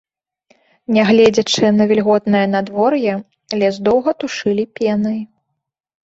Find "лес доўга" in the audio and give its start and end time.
3.59-4.11